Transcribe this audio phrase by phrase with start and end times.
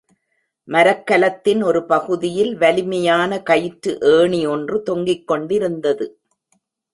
[0.67, 6.07] மரக்கலத்தின் ஒரு பகுதியில் வலிமையான கயிற்று ஏணி ஒன்று தொங்கிக் கொண்டிருந்தது.